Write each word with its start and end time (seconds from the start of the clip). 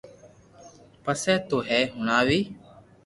پسي 1.03 1.33
تو 1.47 1.57
ھي 1.67 1.79
ھڻاوي 1.95 2.39